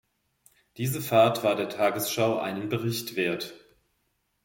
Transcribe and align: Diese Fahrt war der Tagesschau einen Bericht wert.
Diese 0.77 0.99
Fahrt 0.99 1.43
war 1.43 1.55
der 1.55 1.69
Tagesschau 1.69 2.39
einen 2.39 2.69
Bericht 2.69 3.15
wert. 3.15 3.53